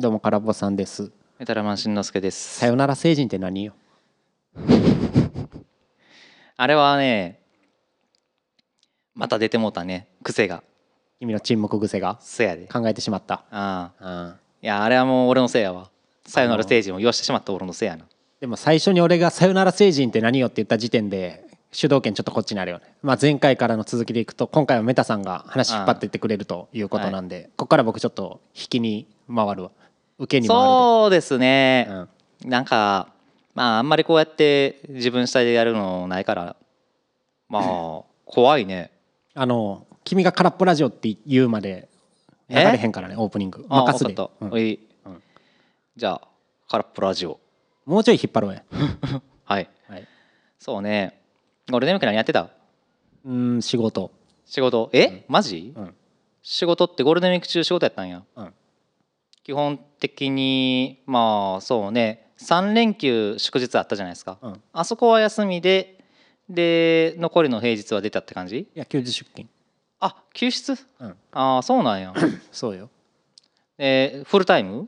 [0.00, 1.10] どうもからぼさんです。
[1.40, 2.60] メタラマンしんのすけです。
[2.60, 3.72] さよなら星人って何よ？
[6.56, 7.40] あれはね
[9.16, 10.06] また出てもうたね。
[10.22, 10.62] 癖が。
[11.18, 12.16] 君の沈黙癖が？
[12.20, 12.68] せやで。
[12.68, 13.42] 考えてしまった。
[13.50, 14.04] ああ。
[14.08, 14.34] うん。
[14.62, 15.90] いやあれはもう俺のせいやわ。
[16.24, 17.52] さよなら星人を言わしてしまった。
[17.52, 18.04] 俺のせいやな。
[18.38, 29.70] でも最初に俺が「さよなら星人って何よ」って言った時点で主導権ちょっとこっちになるよね、まあ、前回からの続きでいくと今回はメタさんが話引っ張っていってくれるということなんで、ここから僕ちょっと引きに回るわ
[30.18, 31.86] 受けに回るそうですね。
[31.88, 31.94] で、
[32.44, 32.50] うん。
[32.50, 33.08] なんか
[33.54, 36.56] まああんまりこうやって自分主体でやるのないから
[37.48, 38.90] まあ 怖いね。
[39.34, 41.88] あの君が空っぽラジオって言うまで
[42.48, 43.66] 流えれへんからねオープニング。
[43.68, 44.58] あ任すで、分かった、うん。
[44.58, 44.88] いい。
[45.06, 45.22] うん。
[45.96, 46.28] じゃあ
[46.68, 47.38] 空っぽラジオ。
[47.84, 48.62] もうちょい引っ張ろうや、
[49.44, 49.68] はい。
[49.88, 50.06] はい、
[50.58, 51.20] そうね。
[51.70, 52.50] ゴールデンウィーク何やってた？
[53.24, 54.10] うん仕事。
[54.44, 54.90] 仕事。
[54.92, 55.94] え、マジ、うん。
[56.42, 58.22] 仕事ってゴールデンウィーク中仕事やったんや。
[58.36, 58.54] うん
[59.48, 62.30] 基本的にまあそうね。
[62.38, 64.60] 3連休祝日あったじゃないですか、うん。
[64.74, 66.04] あそこは休みで
[66.50, 68.58] で残りの平日は出たって感じ？
[68.58, 69.48] いや休日出勤。
[70.00, 70.72] あ休日？
[71.00, 71.16] うん。
[71.32, 72.12] ああそうなんや。
[72.52, 72.90] そうよ。
[73.78, 74.86] えーフルタイム？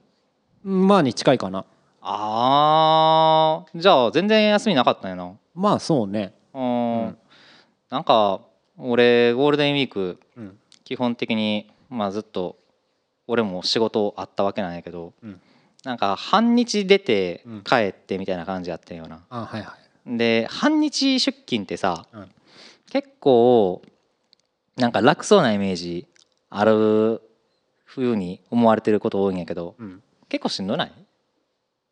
[0.62, 1.64] まあに近いかな。
[2.02, 5.32] あーじゃあ全然休みなかったんやな。
[5.54, 6.34] まあそうね。
[6.52, 6.62] うん。
[6.62, 7.18] うん。
[7.88, 8.42] なんか
[8.76, 10.58] 俺ゴールデンウィークうん。
[10.84, 12.59] 基本的にまあずっと
[13.30, 15.40] 俺も仕事あったわけなんやけど、うん。
[15.84, 17.62] なんか半日出てうん。
[17.62, 19.24] 帰ってみたいな感じやったんよな。
[19.30, 20.16] あはいはい。
[20.18, 22.28] で半日出勤ってさ、うん。
[22.90, 23.82] 結構
[24.76, 26.08] なんか楽そうなイメージ
[26.48, 27.22] ある
[27.84, 30.02] ふうに思われてること多いんやけどうん。
[30.28, 30.92] 結構しんどない？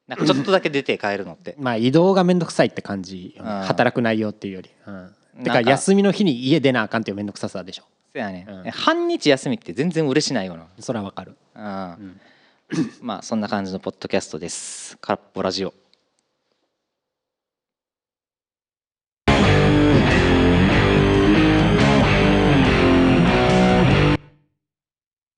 [0.09, 1.55] なんかちょっとだけ出て帰るのって。
[1.61, 8.71] まあ移動がめんどくさいって感じ働く内容っていうより、うん、てか休みの日に家出なあかんっていうめんどくささでしょせやね、うん。
[8.71, 10.67] 半日休みって全然嬉しないよな。
[10.81, 11.65] それはわかる、うん。
[11.65, 12.21] うん、
[13.01, 14.97] まあそんな感じのポッドキャストです。
[14.99, 15.75] 空っぽラジオ。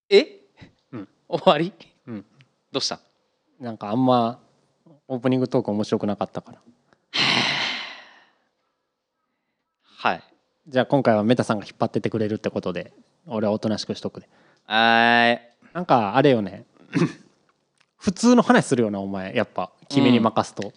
[0.09, 0.41] え、
[0.92, 1.09] うん。
[1.28, 1.72] 終わり？
[2.06, 2.25] うん。
[2.72, 3.00] どうした？
[3.60, 4.41] なんかあんま
[5.06, 6.60] オープニングトーク面白くなかったから。
[9.82, 10.22] はい。
[10.69, 12.93] じゃあ今回はメタさんが引っ張ってってくれるってことで
[13.26, 14.28] 俺はおとなしくしとくで。
[14.66, 15.41] はーい。
[15.72, 16.65] なんかあれよね。
[17.97, 19.34] 普通の話するよなお前。
[19.34, 20.72] やっぱ君に任すと、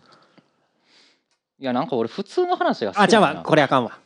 [1.60, 3.98] いやなんか俺普通の話が好きあじゃあこれあかんわ。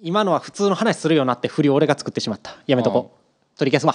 [0.00, 2.56] 今のは普通の話するよなって振り俺が作ってしまった。
[2.66, 3.16] やめとこ
[3.54, 3.58] う。
[3.58, 3.94] 取り消すわ。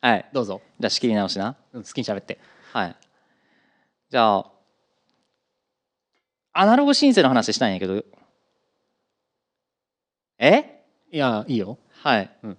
[0.00, 0.28] はい。
[0.32, 1.56] どうぞ、じゃあ仕切り直しな。
[1.72, 2.38] うん、好きに喋って。
[2.72, 2.96] はい。
[4.10, 4.46] じゃあ、
[6.52, 8.04] アナログ申請の話したんやけど、
[10.38, 10.82] え？
[11.12, 11.78] いやいいよ。
[12.02, 12.58] はい、うん。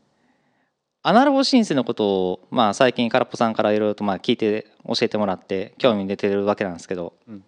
[1.03, 7.44] アナログ申請のことを、まあ、最近空っぽさんからいろいろとまあ聞いて教えてもらって興味出てるわけなんですけど、うん。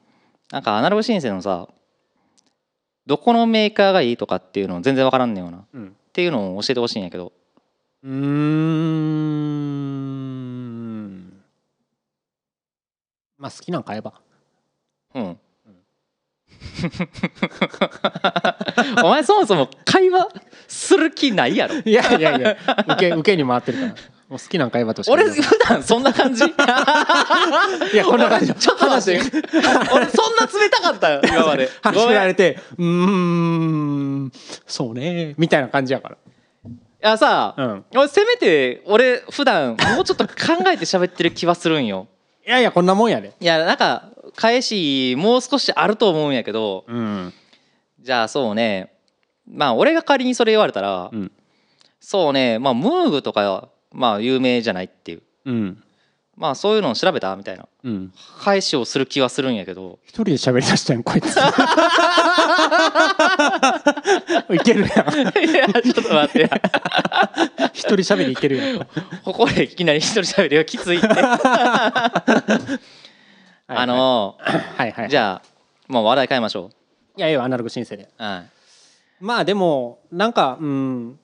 [0.52, 1.68] なんかアナログ申請のさ
[3.06, 5.58] どこのメーカーがいいとかっていうの全然わからんねんよな。
[5.60, 5.96] っうん。
[6.14, 7.32] ていうのを教えてほしいんやけど。
[8.04, 8.18] うーん。
[13.38, 14.14] まあ好きなん買えば。
[15.16, 15.40] うん
[19.04, 20.28] お前そもそも会話
[20.68, 21.76] する気ないやろ。
[21.86, 22.58] いやいやいや
[22.90, 23.92] 受け受けに回ってるから。
[24.30, 26.44] もう好きなん買えばとしか言俺普段そんな感じ？
[26.46, 26.48] い
[27.96, 28.54] やこんな感じ。
[28.54, 29.22] ちょっと待って。
[29.94, 31.70] 俺そんな冷たかったよ今まで。
[31.82, 34.32] 話振られてうーん
[34.66, 36.18] そうねみたいな感じやから。
[37.00, 37.86] やさ、うん。
[37.96, 40.34] 俺せめて俺普段もうちょっと考
[40.68, 42.10] えて喋ってる気はするんよ
[42.48, 43.34] いやいやこんなもんやで。
[43.40, 47.34] いやなんか返しもう少しあると思うんやけどうん
[48.00, 48.94] じゃあそうね。
[49.46, 51.30] まあ俺が仮にそれ言われたら、うん。
[52.00, 52.58] そうね。
[52.58, 55.24] まあムーグとかまあ有名じゃないっていう。
[55.44, 55.84] うん。
[56.38, 57.68] まあそういうのを調べたみたいな。
[57.84, 58.14] うん。
[58.40, 60.00] 返しをする気はするんやけど。
[60.06, 61.36] 一人で喋りだしたやんこいつ
[64.54, 64.90] いけるやん。
[64.90, 64.92] い
[65.54, 66.50] やちょっと待ってや。
[67.74, 68.88] 一人喋りいけるやん。
[69.24, 71.08] ここでいきなり一人喋りはきついって。
[73.70, 75.10] あのはいはい。
[75.10, 75.48] じゃあ
[75.88, 76.70] もう話題変えましょ
[77.18, 78.10] いやいやアナログ申請で。
[78.18, 78.50] うはい。
[79.20, 81.20] まあでもなんかうん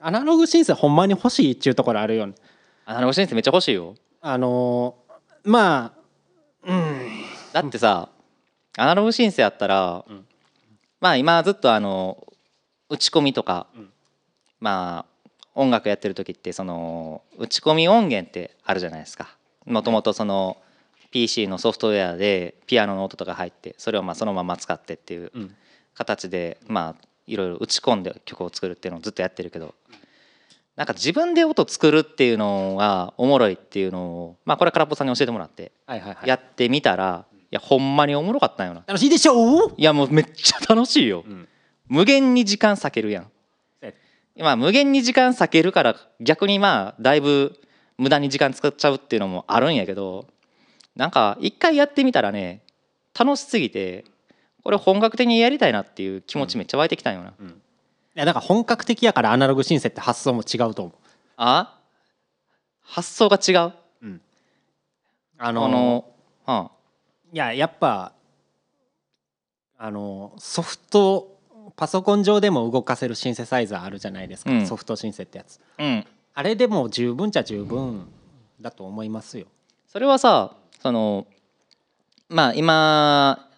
[0.00, 2.34] アナログ申請ほんまに欲しいっちゅうところあるよね。
[2.86, 3.94] アナログ申請めっちゃ欲しいよ。
[4.20, 5.98] あのーまあ
[6.64, 7.10] うん。
[7.52, 8.08] だってさ
[8.76, 10.26] アナログ申請やったら、うん
[11.00, 12.26] まあ今ずっとあの
[12.88, 13.92] 打ち込みとか、うん。
[14.60, 19.36] まあ音楽やってる時ってその打ち込み音源ってあるじゃないですか。
[19.64, 20.56] もともとその
[21.10, 25.54] PC のソフトウェアでピアノの音とか入ってそれをまあそのまま使ってっていううん。
[25.96, 29.74] 形でまあいろいろ打ち込んで曲を作るっていうのをずっとやってるけど
[30.76, 35.72] なんか自分で音作るっていうのがおもろいっていうのをまあこれ空っぽさんに教えてもらって
[36.26, 38.82] やってみたらいやほんまにおもろかったんよな。
[38.86, 39.66] 楽しいでしょ？
[39.66, 41.24] ういやもうめっちゃ楽しいよ。
[41.26, 41.48] うん。
[41.88, 43.30] 無限に時間割けるやん。
[44.38, 47.58] まあ無限に時間割けるから逆にまあだいぶ
[47.96, 50.26] 無駄に時間使っちゃうっていうのもあるんやけど
[50.94, 52.62] なんか一回やってみたらね
[53.18, 54.04] 楽しすぎて
[54.62, 57.32] これ本格的にやりたいなっていう気持ちめっちゃ湧いてきたんよな、い
[58.14, 60.94] やだから本格的やからアナログシンセって発想も違うと思う。
[61.38, 61.78] あ？
[62.82, 63.72] 発想が違う？
[65.38, 66.04] あのあの
[66.46, 66.68] うん
[67.36, 68.12] いややっぱ
[69.76, 71.36] あのソフト
[71.76, 74.66] パソコン上でも動かせるシンセサイザーあるじゃないですか、うん。
[74.66, 75.60] ソフトシンセってやつ。
[75.78, 76.06] うん。
[76.32, 78.08] あれでも十分じゃ十分
[78.58, 79.48] だと思いますよ。
[79.86, 81.26] それはさその
[82.30, 83.50] まあ今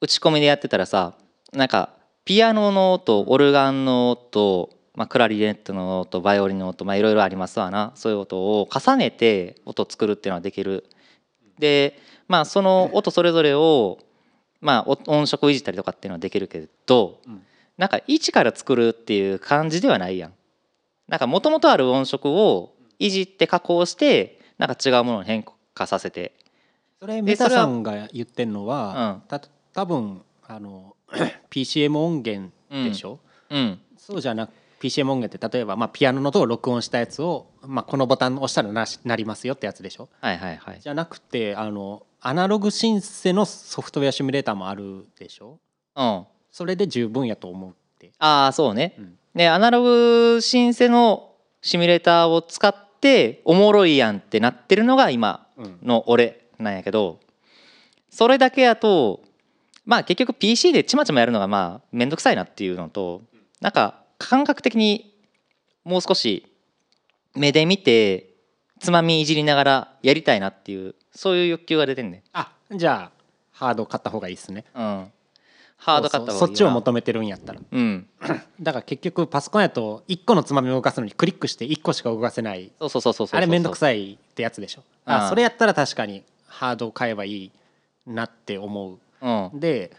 [0.00, 1.14] 打ち込みでやってたらさ
[1.52, 1.94] なんか
[2.24, 7.90] ピアノの音オルガンの音、まあ、クラリネットの音バイオリンの音まあいろいろありますわな。
[7.96, 10.84] そういう音を重ねて音を作るっていうのはできる。
[11.58, 13.98] でまあその音それぞれを
[14.60, 17.42] まあお音色をいじったりとかっていうのはできるけど、うん。
[17.76, 20.32] なんか一から作るっていう感じではないやん。
[21.08, 25.44] なんかもともとある音色をいじって加工してなんか違うものに変
[25.74, 26.32] 化させて。
[26.98, 29.40] それメタさんが言ってるのは、うんた
[29.74, 30.96] 多分あの
[31.50, 33.20] PCM 音源でしょ、
[33.50, 33.78] うん。
[33.98, 34.50] そうじゃなく
[34.80, 40.08] PCM 音源って例えば、まあ、ピアノの音を録音したやつを、まあ、このボタン押したらなしなりますよってやつでしょ？
[40.20, 40.80] はいはいはい。
[40.80, 45.58] じゃなくてあのアナログシンセのソフトウェアシミュレーターもあるでしょ？
[45.96, 46.24] うん。
[46.50, 49.18] それで十分やと思うって、ああそうね、うん。
[49.34, 51.32] でアナログシンセの
[51.62, 55.78] シミュレーターを使っておもろいやんってなってるのが今うん。
[55.82, 57.20] の俺なんやけど
[58.10, 59.20] それだけやと
[59.84, 63.22] まあ結局 PC でちまちまやるのがまあ面倒くさいなっていうのと
[63.60, 65.14] なんか感覚的に
[65.84, 66.46] もう少し
[67.34, 68.30] 目で見て
[68.80, 73.16] つまみいじりながらやりたいなっていうそういう欲求が出てんねあじゃあ
[73.56, 74.64] ハード買った方がいいですね。
[74.74, 75.12] うん。
[75.78, 77.60] ハード買った方がいいそっちをも求めてるんやったら。
[77.70, 78.06] うん。
[78.60, 82.70] だから結局パソコンやと1個のつまみを動かすのにクリックして1個しか動かせない。
[82.78, 84.82] そうそうそうそうあれ面倒くいさいってやつでしょ。
[85.06, 85.12] うん。
[85.12, 87.50] あそれやったら確かにハードを買えばいい
[88.06, 89.26] なって思う。
[89.26, 89.46] ん。
[89.46, 89.96] うで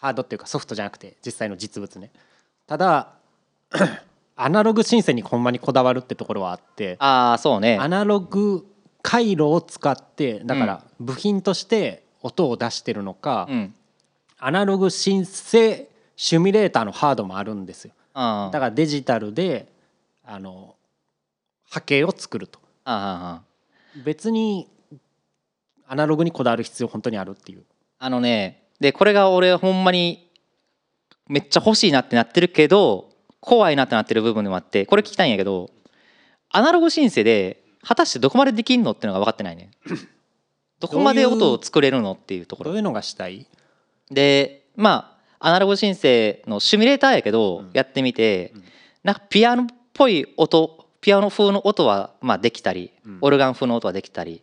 [0.00, 2.10] ハードっていうかソフトじゃなくて実際の実物ね
[2.70, 3.08] ただ
[4.36, 7.76] アナログシンセにほんまにこだわるってところはあってああそうね。
[7.80, 8.64] アナログ
[9.02, 13.74] 回路を使ってだから部品として音を出してるのか、うん。
[14.38, 17.92] アナログシンセシミュレーターのハードもあるんですよ。
[18.14, 19.66] あだからデジタルで
[20.24, 20.76] あの
[21.68, 22.60] 波形を作ると。
[24.04, 24.68] 別に
[25.88, 27.64] アナログにこだわる必要本当にあるっていう。
[27.98, 30.29] あのねでこれが俺ほんまに
[31.30, 33.10] めっちゃ欲しいなってなってるけど
[33.40, 35.70] 怖いなってなってる部分でもあってこれ聞きたいんやけど
[36.50, 39.70] アナログシンセで果たしてどこまでできんのっていうのが分かってないね。
[40.80, 42.70] どこまで音を作れるのっていうところ。
[42.70, 43.46] どういうのがしたい？
[44.10, 47.70] でまあアナログシンセのシミュレーターやけど、うん。
[47.72, 48.64] やってみて、うん。
[49.04, 53.18] なんかピアノっぽい音ピアノ風の音はまあできたり、うん。
[53.20, 54.42] オルガン風の音はできたり、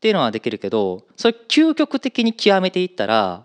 [0.00, 3.44] ていうのはできるけどそれ究極的に極めていったら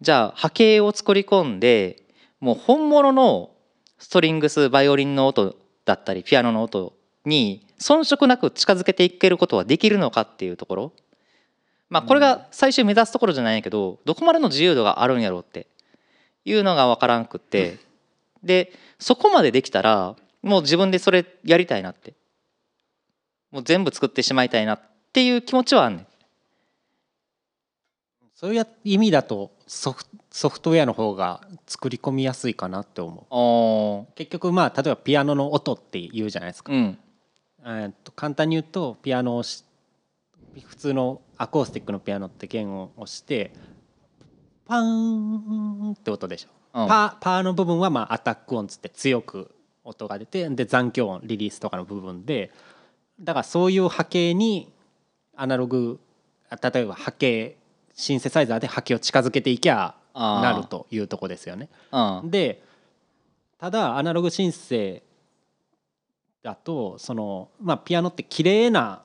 [0.00, 2.01] じゃあ波形を作り込んで
[2.42, 3.50] もう本物の
[3.98, 5.54] ストリングスバイオリンの音
[5.84, 6.92] だったりピアノの音
[7.24, 10.92] に遜色なく近づけていけることはできるのかっていうところ。
[11.88, 15.68] まあこれが最終目指すところじゃないけどどこまでの自由度があるんやろうって
[16.44, 17.78] いうのが分からんくって。
[18.42, 22.14] でそこまでできたらもう自分でそれやりたいなって。
[23.52, 24.80] もう全部作ってしまいたいなっ
[25.12, 26.06] ていう気持ちはあんねん
[28.34, 34.08] そういう意味だとソフソフトウェアの方が作り込みやすいかなって思う。
[34.10, 36.98] あ結局まあ例えばピアノの音って言うじゃないですか、うん。
[37.64, 39.64] えーっと簡単に言うとピアノをし
[40.66, 43.52] 普通のアコースティックのピアノって弦を押して
[44.66, 46.48] パーンって音でしょ、
[46.80, 46.88] うん。
[46.88, 52.50] パーパーの部分はまあアタック音つって強く音が出てで残響音リリースとかの部分で
[53.20, 54.72] だからそういう波形に
[55.36, 56.00] アナログ
[56.50, 57.56] あ例えば波形
[57.94, 61.68] シンセサイザーで波形を近づけていきゃなるというとこですよね。
[61.90, 62.30] うん。
[62.30, 62.62] で
[63.58, 65.02] ただアナログシンセ
[66.42, 69.02] だとその、まあ、ピアノって綺麗な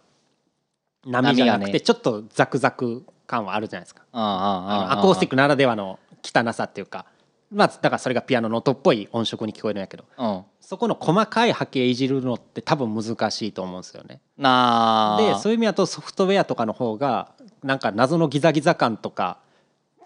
[1.06, 4.04] 波じゃなくて、ちょっとザクザク感はあるじゃないですか。
[4.12, 7.06] あああのアコースティックならではの汚さっていうか、
[7.52, 10.06] まあ、だからそれがピアノの音っぽい音色に聞こえるんやけど。
[10.18, 10.44] うん。
[10.60, 14.20] そこの細かい波形いじるのって多分難しいと思うんですよね。
[14.38, 17.32] でそういう意味だとソフトウェアとかの方が
[17.68, 19.38] なんか謎のギザギザ感とか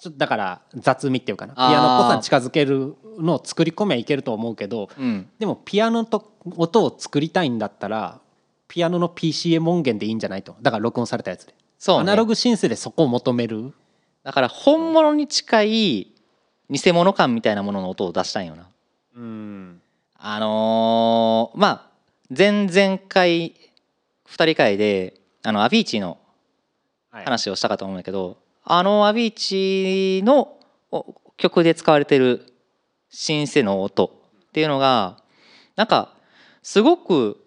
[0.02, 1.54] ちょっとだから雑味っていうかな。
[1.54, 5.30] ピアノっぽさに近づけるのを作り込めばいけると思うけどうん。
[5.38, 8.20] でもピアノと音を作りたいんだったら
[8.68, 10.56] ピアノの PCM 音源でいいんじゃないと。
[10.62, 12.02] だから録音されたやつで、そうね。
[12.02, 13.74] アナログシンセでそこを求める。
[14.24, 16.08] だから本物に近い
[16.70, 18.68] 偽物感みたいなものの音を出したいんよな。
[19.18, 19.82] うん。
[20.18, 21.92] あのーまあ
[22.36, 23.54] 前々回
[24.30, 26.18] 2人会であのアビーチのはい
[27.12, 30.58] 話をしたかと思うんだけど、あのアビーチの
[30.92, 32.54] お曲で使われてる
[33.10, 35.18] シンセの音っていうのが
[35.76, 36.14] なんか
[36.62, 37.44] すごく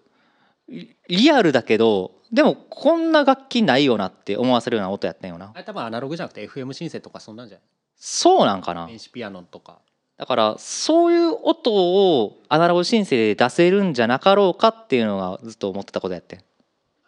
[0.68, 5.52] リリアルだけどでもこんな楽器ないよなって思わせるような音やったんよな。
[5.54, 7.58] あれ多分アナログじゃなくて FM シンセとかそんなんじゃ
[7.96, 8.82] そうなんかな。
[8.82, 9.78] ない電子ピアノとか。
[10.16, 16.44] だからそういう音をアナログシンセで出せるんじゃなかろうかっていうのがずっと思ってたことやってん。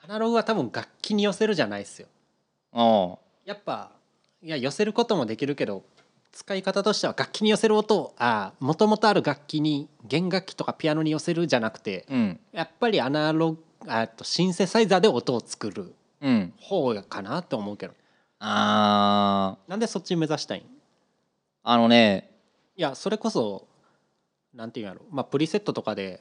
[0.05, 2.07] アナログは多分楽器に寄せるじゃないですよ。
[2.09, 2.16] うん
[3.45, 3.91] やっぱ
[4.43, 5.83] いや寄せることもできるけど
[6.33, 12.41] 使い方としては楽器に寄せる音をあもともとある楽器に弦楽器とかピアノに寄せるじゃなくてうん。
[12.53, 16.53] やっぱりアナログあとシンセサイザーで音を作るうん。
[16.61, 17.95] 方かなって思うけど。
[18.41, 19.71] あー。
[19.71, 20.61] なんでそっち目指したいん？
[20.63, 20.67] い
[21.63, 22.31] あのね。
[22.77, 23.67] やそれこそ
[24.55, 25.01] なんていうんやろ。
[25.11, 26.21] まあプリセットとかで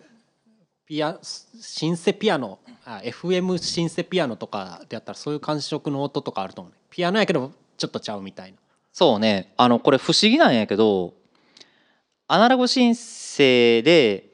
[0.88, 6.80] ピアシンセピアノあ FM シンセピアノとかでやったらそういう感触の音とかあると思うね。
[6.92, 8.58] ピアノやけどちょっとちゃうみたいな。
[8.94, 9.52] そうね。
[9.58, 11.14] あのこれ不思議なんやけど
[12.28, 14.30] アナログ申請で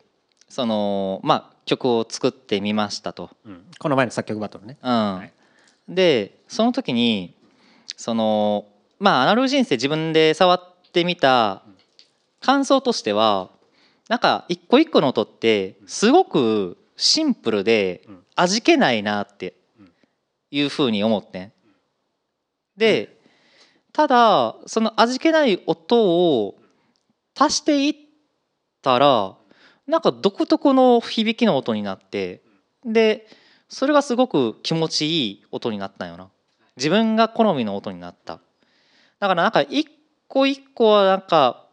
[0.50, 3.30] そのまあ曲を作ってみましたと。
[3.46, 3.66] うん。
[3.80, 4.78] この前の作曲バトルね。
[4.82, 5.24] うん。
[5.24, 5.32] い。
[5.88, 7.34] でその時に
[7.96, 8.66] その
[9.00, 11.64] まあアナログ申請自分で触ってみた
[12.42, 13.50] 感想としては
[14.12, 18.24] なんか一個一個の音ってすごくシンプルでうん。
[18.36, 19.92] 味気ないなってうん。
[20.52, 21.54] いうふうに思ってん。
[22.76, 23.22] で
[23.94, 26.56] ただその味気ない音を
[27.40, 27.96] 足していっ
[28.82, 29.38] たら
[29.88, 32.42] なんか独特の響きの音になって
[32.84, 33.28] で
[33.70, 36.30] それがすごく気持ちいい音になったんよな。
[36.76, 38.42] 自分が好みの音になった。
[39.20, 39.88] だからなんか一
[40.28, 41.71] 個一個はなんか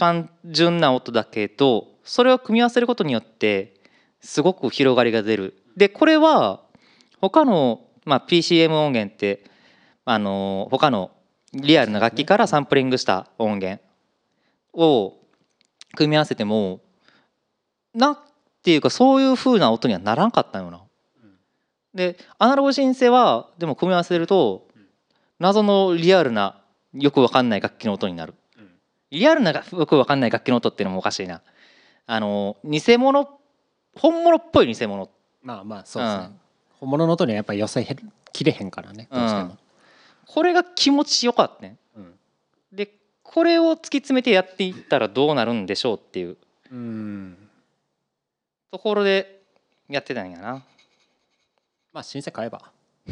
[0.00, 3.74] 単純な音だけどそれを組み合わせることによって
[4.22, 6.62] すごく広がりが出るでこれは
[7.20, 9.44] 他の、まあ、PCM 音源って
[10.06, 11.10] あの他の
[11.52, 13.82] リアルな楽器からサンプリングした音源
[14.72, 15.18] を
[15.94, 16.80] 組み合わせても
[17.94, 18.18] なん
[18.62, 20.80] ていうかそういう風な音にはならんかったよな。
[21.92, 24.66] でアナログシンセはでも組み合わせると
[25.38, 26.62] 謎のリアルな
[26.94, 28.32] よくわかんない楽器の音になる。
[29.10, 31.42] リアルなよくわかんない楽器の音っていうのもおかしいな。
[32.06, 33.28] あの偽物
[33.94, 35.10] 本物っぽい偽物。
[35.42, 36.40] まあまあそうですね、うん
[36.80, 37.86] 本物の音にはやっぱり寄せ
[38.32, 39.58] きれへんからねどうしても、
[40.26, 41.76] これが気持ちよかったね。
[41.94, 42.14] うん。
[42.72, 42.90] で
[43.22, 46.38] これを突き詰めてやっていったらどうなるんでしょうっていう。
[46.72, 47.36] うん。
[48.70, 49.42] ところで
[49.90, 50.62] やってたんやな。
[51.92, 52.62] まあシンセ買えば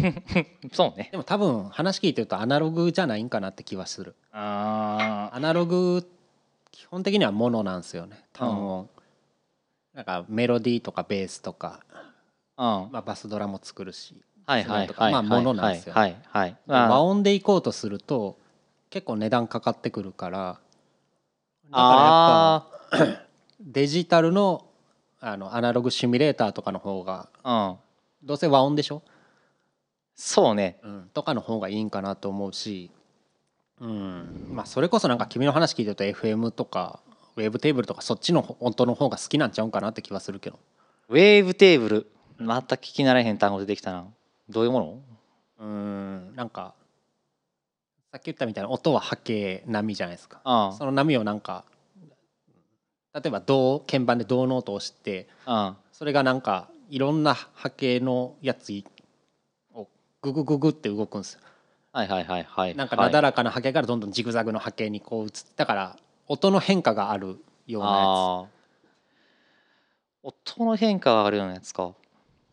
[0.73, 1.09] そうね。
[1.11, 6.09] でも多分話聞いてるとアナログじゃないんかなって気はするあアナログ
[6.71, 8.88] 基本的にはモノなんですよね単音、
[9.95, 11.81] なんかメロディーとかベースとか、
[12.57, 12.76] あ。
[12.85, 12.93] うん。
[12.93, 14.14] まあ、バスドラも作るし
[14.47, 15.12] はいはいはい。
[15.12, 16.57] まあものなんですよはいはい。
[16.67, 18.38] 和音でいこうとすると
[18.90, 20.59] 結構値段かかってくるからだか
[21.71, 22.99] らやっあぱ
[23.61, 24.64] デジタルの
[25.21, 27.71] あのアナログシミュレーターとかの方があ。
[28.23, 28.26] うん。
[28.26, 29.02] どうせ和音でしょ、
[30.20, 30.80] そうね。
[30.82, 32.90] うん、とかの方がいいんかなと思うし、
[33.80, 36.98] うんまあ、それこそなんか君の話聞いてると FM とか
[37.37, 40.58] ウェーブテーブルとかそっちの音の方が好きなんちゃうんかなって気はするけど
[41.08, 42.10] ウェーブテーブル？
[42.37, 44.06] また聞き慣れへん単語出てきたな。
[44.48, 44.98] どういうもの？
[45.60, 46.75] うんなんか
[48.10, 51.64] さっき言ったみたいな音は波形波じゃないですかあその波をなんか
[53.14, 55.76] 例えば銅鍵盤で銅の音を押してあ。
[55.92, 58.82] それがなんかいろんな波形のやつを
[60.22, 61.40] ググググって動くんですよ
[61.92, 62.75] はいはいはいはい。
[62.75, 65.96] なんかはないだらかな波形からどんどんジグザグの波形にこう移ってだから
[66.26, 68.46] 音の変化があるようなやああ。
[70.22, 71.92] 音の変化があるようなやつか。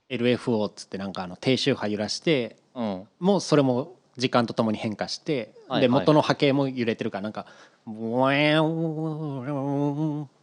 [0.09, 3.07] つ LFO っつってなんかあの低周波揺らしてうん。
[3.19, 7.45] もうそれも時間とともに変化して、で元の波形も揺れてるからなんか
[7.85, 8.61] 「ボエン」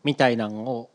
[0.04, 0.90] みたいなのを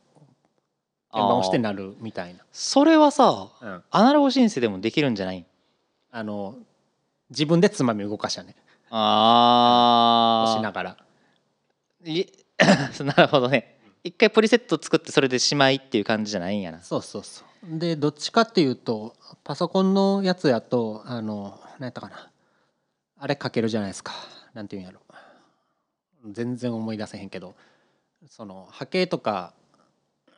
[1.12, 3.50] 鍵盤を押してなるみたいそれはさ、
[3.90, 5.46] アナログシンセでもできるんじゃない？
[6.18, 6.56] あの
[7.30, 8.56] 自分でつまみ動かしたね。
[8.90, 10.98] あ押しながら。
[12.04, 12.26] い
[13.06, 13.80] なるほどね。
[14.04, 16.82] 一回プリセット作ってそれでしまいっていう感じじゃないんやな。
[16.82, 17.78] そうそうそう。
[17.78, 22.32] でどっちかっていうとパソコンのやつやとあの何やったかな。
[23.20, 24.14] あれかけるじゃないですか。
[24.56, 25.02] なんていうんやろ。
[26.32, 27.54] 全然思い出せへんけど。
[28.28, 29.54] その波形とか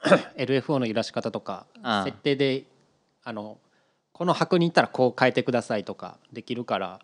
[0.35, 2.65] LFO の揺らし方とかああ設定で
[3.23, 3.57] あの
[4.19, 6.99] この拍に行ったらこう変えてくださいとかできるから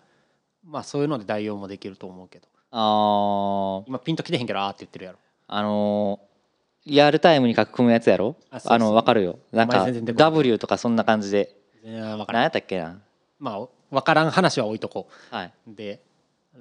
[0.63, 2.47] まあそういうので代用もできると思うけど。
[2.71, 3.87] あー。
[3.87, 5.17] 今ピンときてへんけどあーって言ってるやろ。
[5.47, 8.35] あのーリアルタイムに書き込むやつやろ？
[8.51, 8.73] あそうそう。
[8.75, 9.39] あの分かるよ。
[9.51, 10.31] なんお前か全然出てこない。
[10.33, 11.55] W とかそんな感じで。
[11.83, 12.25] 分からん。
[12.33, 12.99] 何やったっけな？
[13.39, 15.53] まあ分からん話は置いとこはい。
[15.71, 16.01] うで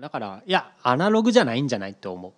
[0.01, 2.33] だからいやアナログじゃないんじゃないって思う。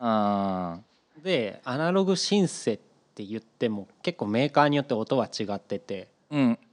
[0.00, 0.80] あ
[1.22, 2.78] でアナログシンセっ
[3.14, 6.08] て言っても結構メーカーによって音は違ってて。
[6.30, 6.58] ーうん。
[6.58, 6.71] 僕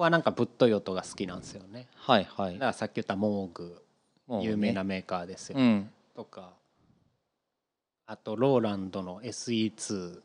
[0.00, 1.86] はなんかぶっとい音が好きなんですよね。
[1.96, 2.54] はいはい。
[2.54, 3.82] だからさっき言ったモーグ
[4.42, 5.90] 有名なメーカーですよ、うん。
[6.14, 6.50] とか
[8.06, 10.20] あとローランドの SE2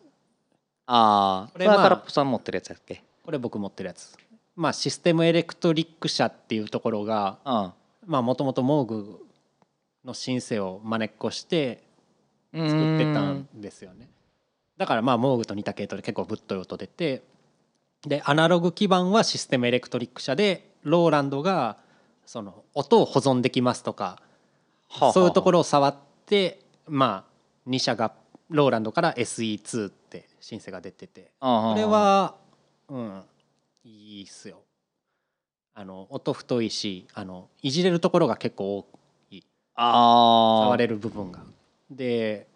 [0.86, 3.04] ああこれは空っぽさん持ってるやつやっけ？
[3.24, 4.18] これ僕持ってるやつ。
[4.56, 7.74] まあシステムエレクトリック社っていうところがあ
[8.06, 9.26] まあもともとモーグ
[10.06, 11.82] のシンセをまねっこして
[12.54, 14.10] あ作ってたんですよね。
[14.78, 17.24] だからまあモーグと似た系統で結構ぶっとい音出て
[18.08, 21.78] でアナログ基盤はシステムエレクトリック社でローランドが
[22.26, 24.22] その音を保存できますとか
[25.14, 25.96] そういうところろを触っ
[26.26, 28.14] てまあ2社が
[28.50, 31.32] ローランドから SE2 ってシンセが出てて。
[31.40, 32.36] ここれは
[32.90, 33.24] うん
[33.86, 34.62] いいっすよ。
[35.74, 38.86] あの音太いしあのいじれるところが結構多
[39.32, 39.42] い。
[39.76, 40.66] ああ。
[40.66, 41.40] 触れる部分が。
[41.90, 42.48] で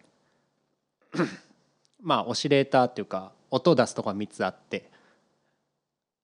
[2.00, 4.90] まあオシレーターっていうか音を出すとこは3つあって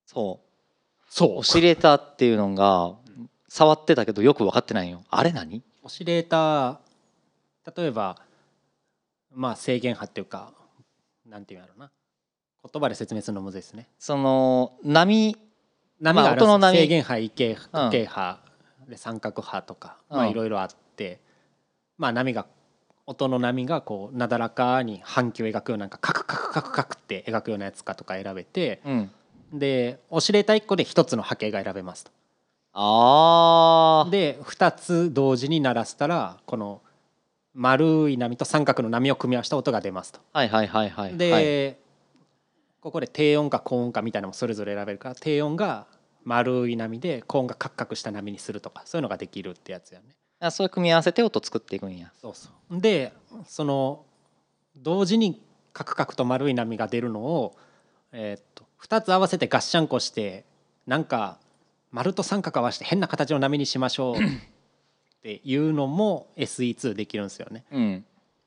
[0.05, 0.45] そう。
[1.09, 2.95] そうオシレーターっていうのが
[3.47, 5.03] 触ってたけどよく分かってないよ。
[5.09, 5.63] あれ何？
[5.83, 6.77] オシレーター
[7.77, 8.17] 例えば
[9.33, 10.51] まあ制限波っていうか
[11.25, 11.91] なんていうんやろうな。
[12.71, 13.87] 言葉で説明するのむずいですね。
[13.99, 15.37] その波
[16.01, 16.77] 波があるんです音の波。
[16.77, 17.89] 制限波異形うん。
[17.91, 21.21] で三角波とかまあうんいろいろあって
[21.97, 22.45] まあ波が
[23.05, 29.11] 音の波がこうなだらかに半球を描くようななんかカクカクカクカクって描くようなやつかとか選べてうん
[29.53, 32.11] でオシレーター1個で1つの波形が選べますと。
[32.73, 36.81] ああで2つ同時に鳴らしたらこの
[37.53, 40.19] 丸い波と三角の波を組み合わせた音が出ますと。
[40.33, 41.85] はいはいはいはいで、はい
[42.85, 45.87] ここで低音か高音かみたいなのもそれぞれ選べるから低音が
[46.23, 50.05] 丸い波で高音がカクカクした波にするとかそういうのができるってやつやね。
[50.39, 53.11] あそういう組み合わせて音作っていくんやそうそうで
[53.47, 54.05] その
[54.77, 55.41] 同時に
[55.73, 57.55] カクカクと丸い波が出るのを、
[58.11, 60.45] えーっと2つ合わせてガッシャンコして
[60.85, 61.39] なんか
[61.91, 64.19] 丸と三角合わせて変な形の波にしましょう っ
[65.23, 67.65] ていうのも SE2 できるんですよね。
[67.71, 68.05] うん。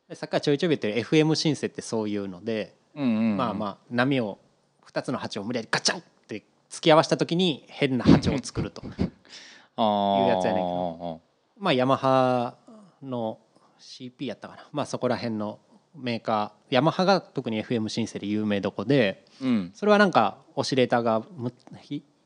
[0.09, 4.39] でさっきからちょいちょい言ってる FM シンセってそういうので、うんうんまあまあ波を
[4.87, 8.83] 2つの波長を無理やりガチャンって突き合わせた時に変な波長を作ると。
[9.77, 11.21] あいうやつやねんけど。
[11.59, 12.55] まあヤマハ
[13.03, 13.39] の
[13.81, 14.69] CP やったかな。
[14.73, 15.59] まあそこら辺の
[16.01, 19.71] メーカーヤマハが特に FM シンセで有名どこでうん。
[19.75, 21.23] それはなんかオシレーターが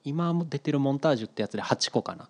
[0.04, 2.28] 今も出てるモンタージュってやつで8個かな。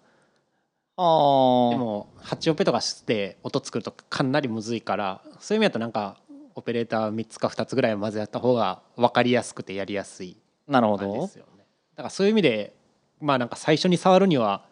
[0.97, 1.71] あー。
[1.71, 6.19] でも8オペとかして音作るとかなりむずいからそういう意味だとなんか
[6.55, 10.37] オペレーター3つか2つぐらい混ぜ合った方が分かりやすくてやりやすい
[10.69, 11.13] なるほど。
[11.13, 11.65] ですよね。
[11.97, 12.75] だからそういう意味で
[13.21, 14.65] まあなんか最初に触るには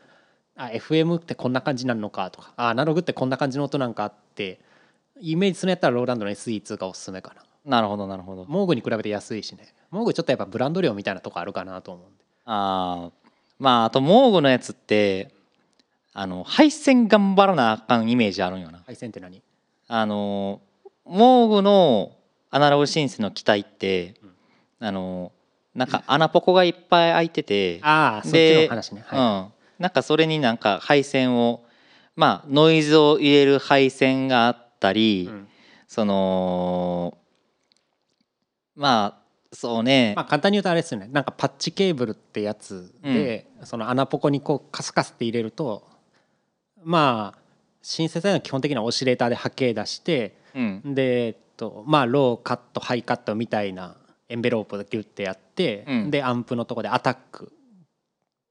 [0.57, 4.61] あ FM ってこんな感じなのかとかあアナログってこんな感じの音なんかって
[5.21, 7.43] イメージするんやったらローランドの SE2 がおすすめかな。
[7.65, 8.45] なるほどなるほど。
[8.47, 9.75] モーグに比べて安いしね。
[9.91, 12.25] モーグちょっとやっぱブランド量みたいなとこあるかなと思うんで。
[12.47, 13.31] あー。
[13.59, 15.35] まああとモーグのやつって
[16.15, 18.83] あの配線頑張らなあかんイメージあるんよな。
[18.87, 19.43] 配線って何？
[19.89, 20.61] あの
[21.05, 22.17] モーグの
[22.51, 24.15] アナログシンセの機体って、
[24.79, 25.33] あの
[25.75, 31.63] なんか穴ポコがいっぱい開いてて、ああそっちでの話ね、はうん、なんかそれになんか配線を
[32.17, 35.49] まあノイズを入れる配線があったり、いうん。
[35.87, 37.19] その
[38.75, 39.21] まあ
[39.53, 41.09] そうね、まあ簡単に言うとあれですよね。
[41.13, 45.87] なんかパッチケーブルってやつで、その穴ポコにこうカスカスって入れると
[46.83, 47.39] まあ
[47.83, 50.95] シンセサイザーの基本的にはオシレーターで波形出してうん。
[50.95, 53.97] で、えっと、まあローカットハイカットみたいな
[54.29, 56.11] エンベロープでギュッてやって、うん。
[56.11, 57.53] でアンプのとこでアタック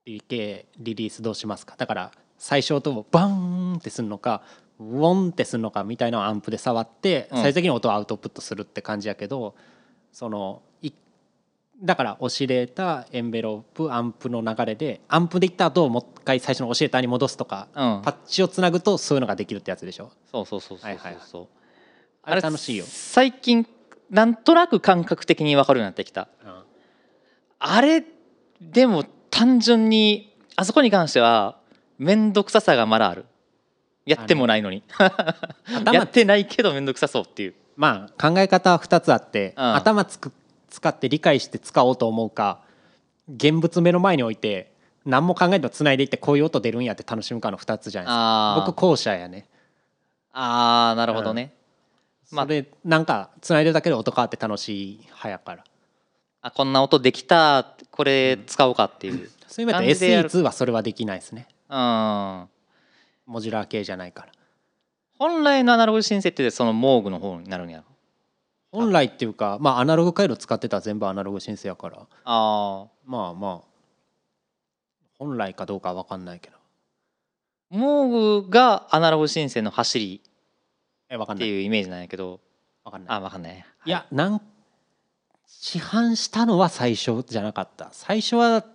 [0.06, 1.76] DK リリースどうしますか。
[1.78, 4.42] だから最小とバーンってするのか
[4.80, 7.42] ウォンってするのかみたいなのをアンプで触ってうん。
[7.42, 9.56] 最終的に音をアウトプットするって感じやけど、
[10.12, 10.92] そのい
[11.82, 18.02] だからオシレーターエンベロープアンプの流れでアンプでいった後もう一回最初のオシレーターに戻すとか、うん。
[18.04, 20.12] パッチをつなぐとそういうのができるってやつでしょ？
[20.32, 21.22] そうそうそうそうそう、はいはいはい。
[21.26, 21.48] そう
[22.24, 23.68] あれ楽しいよ、最近
[24.10, 26.28] なんとなく感覚的に分かるようになってきた。
[26.44, 26.64] うん。
[27.60, 28.04] あれ
[28.62, 31.60] でも単純にあそこに関しては
[31.98, 33.26] 面倒くささがまだある
[34.10, 34.84] やってもないのに。
[35.00, 35.14] や
[35.68, 37.54] 頭ってないけど面倒くさそうっていう。
[37.76, 39.76] まあ考え方は2つあって、うん。
[39.76, 40.32] 頭つく
[40.70, 42.62] 使って理解して使おうと思うか
[43.34, 44.72] 現物目の前に置いて
[45.06, 48.64] 何も考えずつないでいってこういう音出るんやって楽しむかの2つじゃないですか。
[48.68, 49.48] 僕後者やね。
[50.32, 51.54] あーなるほどね、
[52.32, 55.64] まあそれなんかつないでるだけで音変わって楽しい派やから。
[56.42, 60.30] あこんな音できたこれ使おうかっていう、そういう意味でやる。
[60.30, 61.48] SE2 はそれはできないですね。
[61.68, 62.48] うん、
[63.30, 64.32] モジュラー系じゃないから。
[65.20, 67.84] 本来のアナログシンセってそのモーグの方になるんやろ？
[68.72, 72.08] 本来っていうかまあアナログ回路使ってたら全部アナログ申請やから。
[72.26, 73.68] あまあまあ
[75.20, 76.56] 本来かどうかは分かんないけど。
[76.56, 80.30] あモーグがアナログシンセの走りって
[81.12, 81.48] え分かんない。
[81.48, 82.40] いうイメージなんやけど。
[82.84, 83.18] 分かんない。
[83.18, 83.66] あ分かんない。
[83.86, 84.42] いやなん
[85.46, 87.90] 市販したのは最初じゃなかった。
[87.92, 88.66] 最初は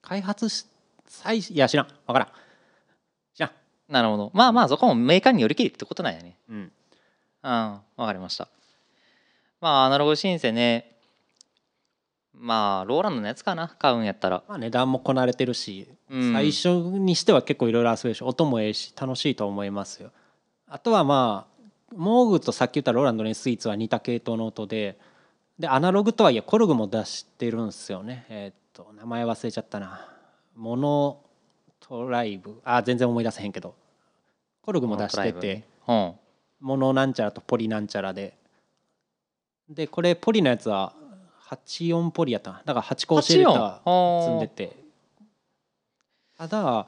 [0.00, 0.66] 開発し
[1.06, 1.86] 最いや知らん。
[2.06, 2.28] 分からん
[3.92, 4.30] なるほど。
[4.32, 6.34] まあまあそこもメーカーによりきりってことなんやね。
[6.48, 6.56] うん。
[6.56, 6.70] うん
[7.42, 8.48] わかりました。
[9.60, 10.96] まあアナログシンセね。
[12.34, 13.68] まあローランドのやつかな。
[13.68, 14.42] 買うんやったら。
[14.48, 16.32] まあ値段もこなれてるし、うん。
[16.32, 20.10] 最初にしては結構いろいろ遊べるし音もええし楽しいと思いますよ。
[20.66, 24.98] あとはまあモーグとさっき言ったローランドの S2 は似た系統の音で
[25.58, 28.24] でアナログとはいえコルグも出してるんですよね。
[28.30, 30.08] えーっと名前忘れちゃったな。
[30.56, 31.20] モノ
[31.78, 32.58] トライブ。
[32.64, 33.74] あ全然思い出せへんけど
[34.62, 36.12] コルグも出してて、うん。
[36.60, 38.34] モノなんちゃらとポリなんちゃらで。
[39.68, 40.92] でこれポリのやつは
[41.48, 42.62] 84ポリやったな。
[42.64, 44.76] だから8個教えれた84積んでて。
[46.38, 46.86] ただ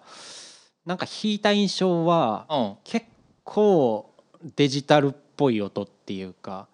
[0.86, 2.76] なんか弾いた印象はうん。
[2.84, 3.06] 結
[3.42, 4.10] 構
[4.56, 6.68] デジタルっぽい音っていうか。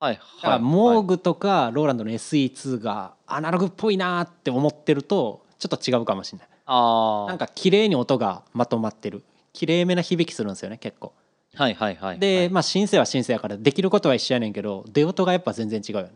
[0.00, 6.48] はいはいモーグとかローランドの SE2 がアナログっぽいなーって思ってるとちょっと違うかもしれない。
[6.66, 9.22] ああなんか綺麗に音がまとまってる
[9.54, 11.14] 綺麗めな響きするんですよね結構。
[11.54, 16.10] はいはいはいで、まあシンセはシンセやからできることは一緒やねんけど出音がやっぱ全然違うよね。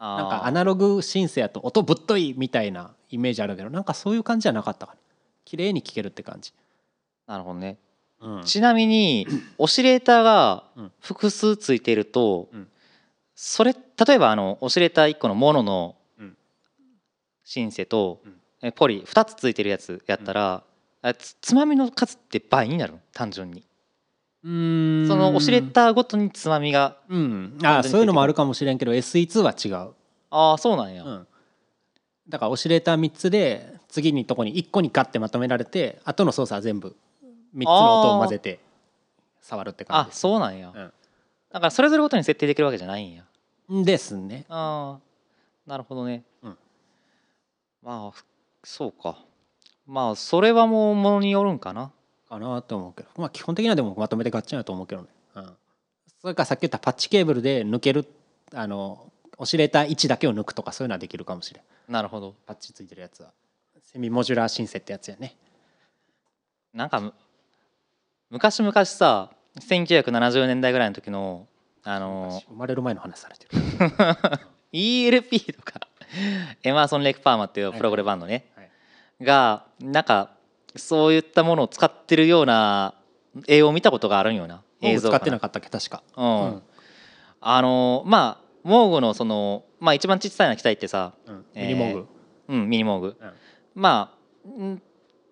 [0.00, 4.98] ななんかアナログシンセやと音ぶっといみたいなイメージあるけどなんかそういう感じじゃなかったかな。
[5.44, 6.52] 綺麗に聴けるって感じ、
[7.26, 7.78] なるほどね。
[8.20, 8.44] うん。
[8.44, 9.26] ちなみに
[9.58, 12.68] オシレーターがうん複数ついていると、うん。
[13.34, 16.36] それ例えばあのオシレーター1個のモノのうん。
[17.44, 18.22] シンセと、
[18.62, 20.62] うポリ2つついてるやつやったら、
[21.02, 23.00] あつつまみの数って倍になるの？
[23.12, 23.64] 単純に。
[24.44, 25.08] うーん。
[25.08, 27.58] そのオシレーターごとにつまみがうん。
[27.62, 29.92] あそういうのもあるかもしれんけど SE2 は違う、
[30.30, 31.26] ああそうなんや、うん、
[32.28, 36.96] だからオシレーター3つで次にとこに1個にガッてまとめられて後の操作は全部
[37.56, 38.60] 3つの音を混ぜて
[39.40, 40.20] 触るって感あじです。
[40.20, 40.74] そうなんや、うん。
[40.74, 43.24] だからそれぞれごとに設定できるわけじゃないんや。
[43.70, 44.44] ですね。
[44.48, 46.58] ああなるほどね、うん。
[47.82, 48.24] まあふ
[48.64, 49.18] そうか
[49.88, 51.90] まあそれはもうものによるんかな。
[52.28, 53.08] かなと思うけど。
[53.16, 55.50] まあ基本的にはでもまとめてガッチャンやと思うけどね、うん、
[56.20, 58.06] それからさっき言ったパッチケーブルで抜ける
[58.54, 61.92] あのオシレーター1だけを抜くとかそういうのはできるかもしれん。
[61.92, 62.34] なるほど。
[62.46, 63.30] パッチついてるやつは。
[63.82, 65.36] セミモジュラーシンセってやつやね。
[66.74, 67.14] なんかむ
[68.28, 71.46] 昔々さ1970年代ぐらいの時の
[71.82, 73.50] あの生まれる前の話されてる。
[74.70, 75.80] ELP とか
[76.62, 78.57] エマーソン・レイク・パーマっていうプログレバンドね、はい
[79.20, 80.30] がなんか
[80.76, 82.94] そういったものを使ってるような
[83.46, 84.62] 絵を見たことがあるんよな。
[84.80, 85.68] 映像か使ってなかったっけ？
[85.68, 86.02] 確か。
[86.16, 86.44] うん。
[86.44, 86.62] うん。
[87.40, 91.44] あのまあモーグのその、まあ、一番小さいな機体ってさ、うん。
[91.54, 92.06] えーミニモーグ、
[92.48, 93.16] うん、ミニモーグ。
[93.20, 93.32] うん。
[93.74, 94.82] まあん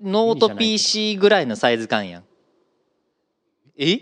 [0.03, 2.25] ノート PC ぐらいのサイズ感やん。
[3.79, 3.99] え？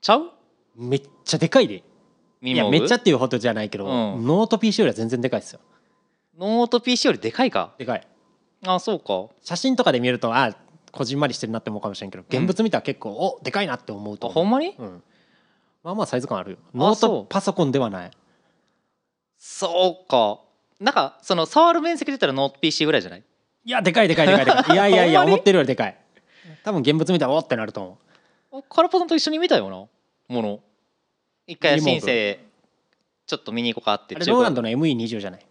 [0.00, 0.30] ちゃう？
[0.76, 1.74] めっちゃでかいで。
[1.74, 1.82] いや
[2.40, 2.78] ミニモーグ？
[2.78, 4.26] めっちゃっていうほどじゃないけど、うん。
[4.26, 5.60] ノート PC よりは全然でかいですよ。
[6.38, 7.74] ノート PC よりでかいか。
[7.78, 8.06] でかい
[8.66, 9.32] あそうか。
[9.42, 10.56] 写真とかで見るとあ
[10.90, 14.74] こじんまりしてるなって思うかもしれんけど現物見たら結構、おでかいなって思うとほんまに？
[14.78, 15.02] うん、
[15.84, 16.56] まあまあサイズ感あるよ。
[16.74, 18.10] ノートパソコンではない。
[19.38, 20.40] そうか。
[20.80, 23.22] なんかその触る面積で言ったらノート PC ぐらいじゃない？
[23.64, 24.72] いやでかいでかいでかいでかい。
[24.74, 25.96] いやいやいや思ってるよりでかい。
[26.64, 27.98] 多分現物見たらおってなると思
[28.52, 28.58] う。
[28.58, 30.60] あカラパさんと一緒に見たよなもの？
[31.46, 32.38] 一回ミニモーグ申請
[33.26, 34.16] ちょっと見に行こうかって。
[34.16, 35.46] あれローランドの ME20 じゃない？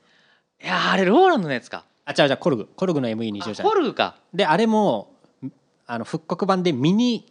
[0.64, 2.70] いやーあれローランドのやつかあ違う違うコルグ。
[2.76, 3.56] コルグの ME20 じゃあない。
[3.64, 4.16] コルグか。
[4.34, 5.14] であれも
[5.86, 7.26] あの復刻版でミニ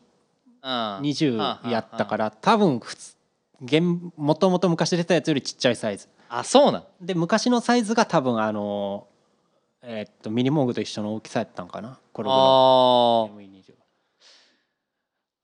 [0.62, 3.14] うん20やったからら多分普通
[3.62, 3.82] 現
[4.16, 6.08] もともと昔出たやつよりちっちゃいサイズ。
[6.28, 6.84] あそうなん。
[7.00, 9.06] で昔のサイズが多分あの
[9.82, 11.98] えーっとミニモーグと一緒の大きさやったんかな。
[12.12, 13.72] コルグのあー ME20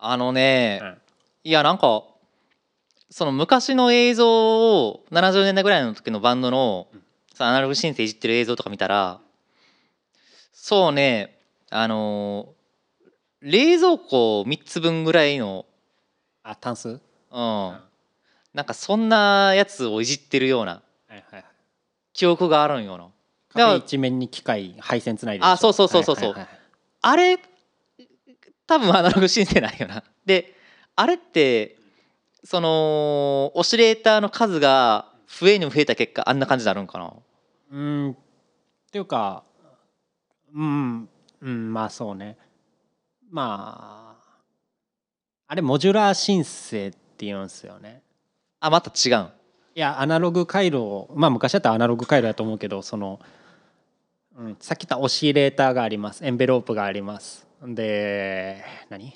[0.04, 0.98] あのね、うん。
[1.44, 2.02] いやなんか
[3.08, 6.88] その昔の映像を70年代ぐらいの時のバンドの、
[7.34, 9.20] そのアナログシンセいじってる映像とか見たら
[10.64, 11.36] そうね。
[11.70, 12.62] あのー
[13.44, 15.66] 冷蔵庫3つ分ぐらいの
[16.44, 17.00] あタンスうん。
[17.32, 21.44] なんかそんなやつをいじってるようなはいはいはい。
[22.12, 22.96] 記憶があるんよ
[23.56, 23.74] な。
[23.74, 25.52] 一面に機械配線つないでるでしょ？
[25.54, 26.16] あそうそうそうそう。
[26.16, 26.58] そうはいはいはい。
[27.00, 27.38] あれ
[28.68, 30.04] 多分アナログ申請ないよな。
[30.24, 30.54] で
[30.94, 31.76] あれって
[32.44, 37.12] そのオシレーターの数が増えに増えた結果あんな感じになるんかな。
[37.72, 38.10] うん。
[38.12, 38.14] っ
[38.92, 39.42] ていうか
[40.54, 41.08] うん
[41.40, 42.36] うんまあそうね。
[43.30, 44.34] まあ
[45.48, 48.02] あれモジュラー申請って言うんですよね。
[48.60, 49.28] あまた違うん？
[49.74, 53.20] いやアナログ回路をまあ昔だったらアナログ回路やと思うけどその、
[54.36, 56.24] うん、さっき言ったオシレーターがあります。
[56.24, 57.46] エンベロープがあります。
[57.66, 59.14] で何？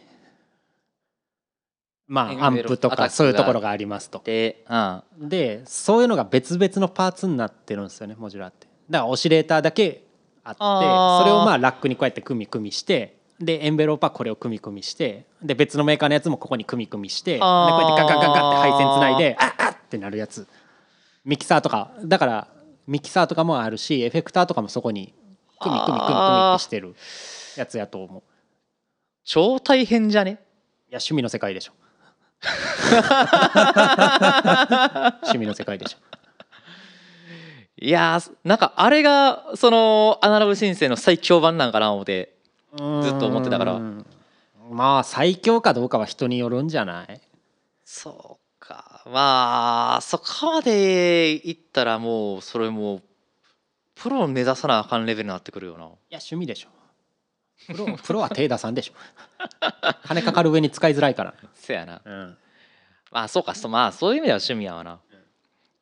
[2.08, 4.22] まあアエンプとかそういうところがありますと。
[4.24, 4.64] で、
[5.20, 8.66] うん、でそういうのが別々のパーツになってるんですよねモジュラーって。
[8.88, 10.05] だからオシレーターだけ
[10.48, 20.46] あってそれをまあラックにこうやって組み組みしてでエンベロープはこれを組み組みしてで別のメーカーのやつもここに組み組みしてでこうやってガガガガって配線つないであっあっってなるやつ。
[21.24, 22.48] ミキサーとかだから
[22.86, 25.12] ミキサーとかもあるしエフェクターとかもそこに
[25.60, 26.94] 組み組み組み組みってしてる
[27.56, 28.22] やつやと思う。
[29.24, 30.30] 超大変じゃね？
[30.30, 30.34] い
[30.92, 31.72] や趣味の世界でしょ。
[35.22, 35.98] 趣味の世界でしょ
[37.78, 42.34] いやーなんかあれがそのアナログ申請の最強版なんかな思って
[42.72, 42.80] ずっ
[43.20, 43.72] と思ってたから。
[43.74, 44.06] うん。
[44.70, 47.20] まあ最強かどうかは人によるんじゃない？
[47.84, 49.02] そうか。
[49.06, 53.02] まあそこまでいったらもうそれもう
[53.94, 55.84] プロを目指さなあかんレベルになってくるよな。
[55.84, 56.68] いや趣味でしょ。
[57.72, 58.94] プロ プロは手出さんでしょ。
[60.04, 62.00] 金かかる上に使いづらいから、 せやな。
[62.04, 62.36] うん、
[63.12, 63.54] まあそうか。
[63.54, 64.98] そまあそういう意味では趣味やわな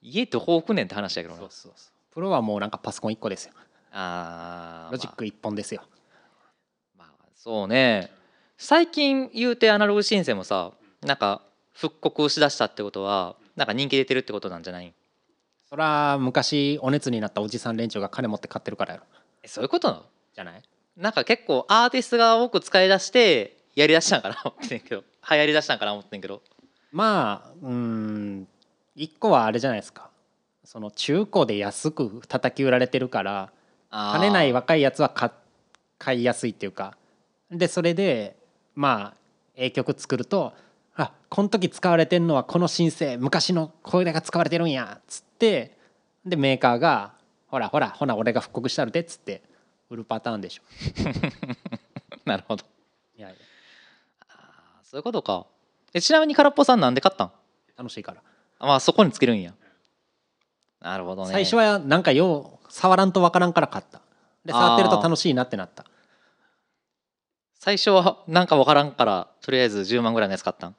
[0.05, 1.41] 家どこ置くねんって話やけどな。
[1.41, 1.93] そうそうそう。
[2.13, 3.53] プロはもうなんかパソコン1個ですよ。
[3.91, 5.83] あーロジック1本ですよ、
[6.99, 8.11] まあ、まあそうね。
[8.59, 14.93] 最近言うてアナログ申請もさなんか復刻しだしたってことはなんか人気出てるってことなんじゃない？
[15.69, 19.07] そら昔お熱になったおじさん連中が金持って買ってるからやろ。
[19.43, 19.89] えそういうこと？
[19.89, 20.03] なの
[20.35, 20.63] じゃない？
[20.97, 25.03] なんか結構アーティストが多く使い出してやりだしたんかな思ってんけど。
[25.31, 26.43] 流行りだしたんかな思ってんけど。
[26.93, 28.49] まあうん
[28.97, 30.11] 1個はあれじゃないですか。
[30.65, 33.53] その中古で安く叩き売られてるから
[33.91, 35.31] 金ない若いやつは買
[35.99, 36.97] 買いやすいっていうか。
[37.51, 38.37] でそれで
[38.75, 39.17] まあ
[39.55, 40.53] ええ曲作ると
[40.97, 45.77] 「あこの時使われてんのはこの申請昔のこれが使われてるんや」っつって
[46.25, 47.13] でメーカーが
[47.49, 49.43] 「ほらほらほな俺が復刻したるで」っつって
[49.91, 50.63] 売るパターンでしょ。
[52.25, 52.65] なるほど。
[53.17, 53.37] いやいや。
[54.31, 55.47] あーそういうことか。
[55.93, 57.33] えちなみに空っぽさんなんで買ったん？
[57.77, 58.23] 楽しいから、あ
[58.65, 59.55] まあそこにつけるんや。
[60.81, 61.33] なるほどね。
[61.33, 64.01] 最初はなんかよう触らんとわからんから買った。
[64.45, 65.85] で触ってると楽しいなってなった。
[67.55, 70.73] 最初はなんかわからんからとりあえず10万ぐらいのやつ買ったん？
[70.73, 70.75] い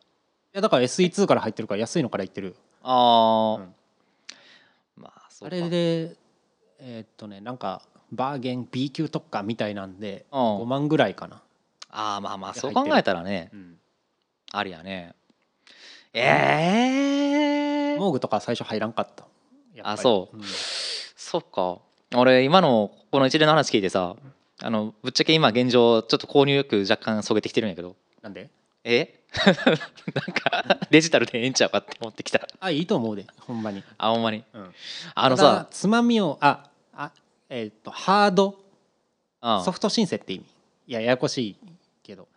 [0.54, 2.54] やだから SE2 から入ってるから安いのからいってるよ。
[2.84, 3.74] ああ、うん。
[4.98, 6.15] まあそうあかれで
[6.80, 10.39] えーっとねなんかバーゲン B 級特価みたいなんでうん。
[10.62, 11.41] 5万ぐらいかな、
[11.89, 13.78] ああまあまあでそう考えたらねうん
[14.52, 15.15] ありやね
[16.13, 16.24] ええ
[17.97, 19.25] モーグとか最初入らんかった。
[19.84, 20.38] あそう。
[20.38, 20.43] うん。
[20.45, 21.79] そっか。
[22.15, 24.15] 俺今のこの一連の話聞いてさ
[24.62, 27.95] あのぶっちゃけ今現状ちょっと購入欲若干そげてきてるんやけど。
[28.21, 28.49] なんで？
[28.84, 29.19] え？
[29.36, 29.55] なん
[30.34, 32.47] かデジタルでええんちゃうかって思ってきた。
[32.62, 33.25] あいいと思うで。
[33.41, 34.43] ほんまに、あほんまに。
[34.53, 34.71] うん、
[35.13, 35.67] あのさ。
[35.71, 37.12] つまみをああ
[37.49, 38.58] えーっとハード？
[39.41, 40.45] うんソフト申請って意味。
[40.88, 41.55] いやややこしい
[42.03, 42.27] けど。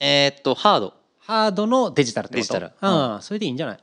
[0.00, 0.94] えーっとハード。
[1.18, 2.54] ハードのデジタルってこと？
[2.54, 3.14] デジタル。
[3.14, 3.78] うん、それでいいんじゃない？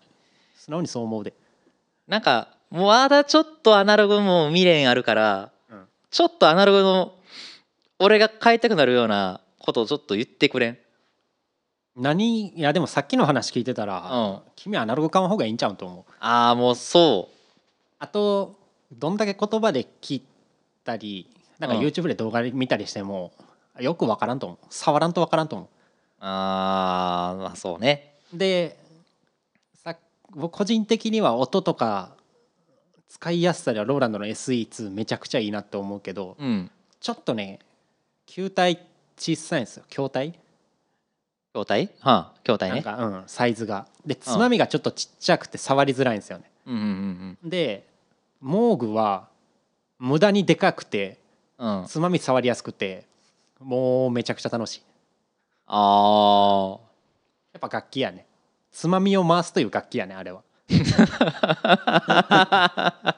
[0.63, 1.34] 素直にそう思うで、
[2.08, 7.15] なんかもうまだちょっとアナログも未練あるからうん、ちょっとアナログの
[7.99, 10.78] 俺が変えたくなるようなことをちょっと言ってくれん。
[11.97, 14.52] 何いやでもさっきの話聞いてたら、うん。
[14.56, 16.13] 君アナログ買わん方がいいんちゃうと思う。
[16.21, 17.30] ああもうそ
[17.99, 18.58] あと
[18.93, 20.23] どんだけ言葉で聞い
[20.86, 21.86] たりなんかうん。
[21.86, 23.34] YouTube で動画で見たりしても、
[23.80, 24.65] よくわからんと思う。
[24.69, 25.67] 触らんとわからんと思う。
[26.21, 28.15] あーまあそうね。
[28.34, 28.83] うでさ
[30.36, 32.15] 僕個人的には音とか
[33.08, 36.72] 使いやすさではローランドの SE2 めちゃくちゃいいなって思うけどうん。
[37.00, 37.60] ちょっとね
[38.26, 38.80] 球体
[39.17, 39.84] 小さいんですよ。
[39.89, 40.34] 筐体？
[41.54, 41.89] 筐体？
[42.00, 42.82] はあ筐体ね。
[42.82, 43.88] なんか、うん、サイズが。
[44.06, 46.50] でつまみがちょっとちっちゃくて触りづらいんですよね。
[46.65, 47.86] うんうんで
[48.41, 49.28] モーグは
[50.00, 51.19] 無駄にでかくて
[51.58, 51.82] うん。
[51.82, 53.06] うんつまみ触りやすくて
[53.60, 54.82] もうめちゃくちゃ楽しい。
[55.67, 56.78] あ
[57.54, 58.26] やっぱ楽器やね
[58.74, 60.42] つまみを回すという楽器やねあれは。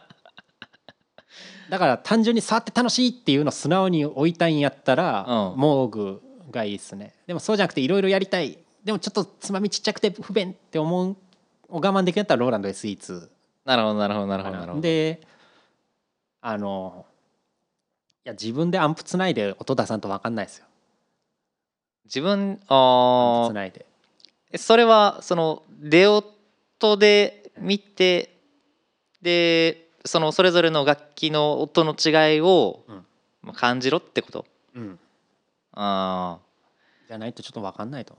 [1.69, 5.59] だから単純に触って楽しいっていうのを素直に置いたんやったら、うん。
[5.59, 7.13] モーグがいいっすね。
[7.25, 8.59] でもそうじゃなくていろいろやりたい。
[8.83, 11.15] でもちょっとつまみちっちゃくて不便って思う
[11.69, 13.29] を我慢できるんだったらローランド SE2
[13.65, 14.81] なるほどなるほどなるほどなるほど。
[14.81, 15.21] で
[16.41, 17.05] あの
[18.25, 20.65] いや自分でアンプつないで音出さんと分かんないですよ。
[22.05, 23.79] 自分アンあプつないで。
[23.79, 23.94] ー
[24.55, 26.25] それはそのレオッ
[26.79, 28.37] トで見て
[29.21, 32.83] でそのそれぞれの楽器の音の違いを
[33.55, 34.45] 感じろってこと？
[34.75, 34.99] うん。
[35.73, 36.39] あ
[37.07, 38.17] じゃないとちょっと分かんないと。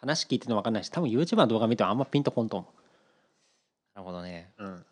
[0.00, 2.66] 話聞いてても分かんないし多分 YouTube の動画見てもあんまピンとこんと思
[3.94, 4.52] あなるほどね。
[4.58, 4.86] う、うん、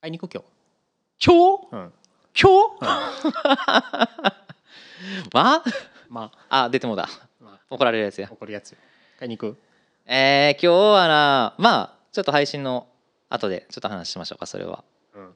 [0.00, 0.42] 買いに行く今
[1.24, 1.68] 今日？
[1.70, 1.92] 日、うん、
[2.40, 3.34] 今日？
[5.34, 5.62] ま
[6.08, 6.64] まあ。
[6.64, 7.08] あ出てもうだ
[7.70, 8.28] 怒られるやつや。
[8.28, 8.72] あ、怒るやつ。
[8.72, 8.78] よ
[9.18, 9.58] 買いに行く？
[10.06, 12.86] えー、今日はなまあちょっと配信の
[13.28, 14.84] 後でちょっと話しましょうかそれは。
[15.14, 15.34] うん。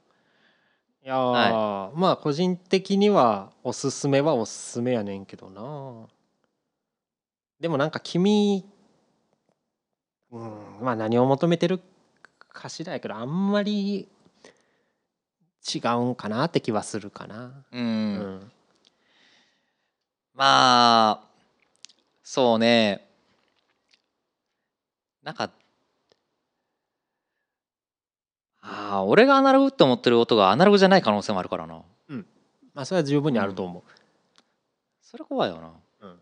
[1.03, 6.07] いやー、まあ個人的にはおすすめはおすすめやねんけどな。
[7.59, 8.65] でもなんか君
[10.31, 11.81] うんまあ何を求めてる
[12.49, 14.07] かしらやけどあんまり
[15.73, 17.63] 違うんかなって気はするかな。
[17.71, 18.51] うん、うん。
[20.33, 21.32] まあ
[22.33, 23.07] そうね。
[25.21, 25.51] なんか
[28.59, 31.83] ああ俺がアナログって思ってる音がアナログじゃない可能性もあるからな。
[32.73, 33.83] まあそれは十分にあると思
[35.03, 35.67] それ怖いよな。
[35.67, 36.19] う、うん。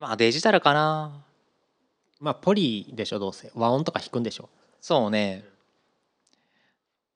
[0.00, 1.26] まあデジタルかな。
[2.20, 3.52] まあポリでしょどうせ。
[3.54, 4.48] 和音とか弾くんでしょ。
[4.80, 5.44] そうね。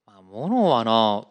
[0.07, 1.27] まあものはな